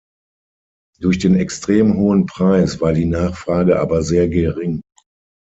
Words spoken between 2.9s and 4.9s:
die Nachfrage aber sehr gering.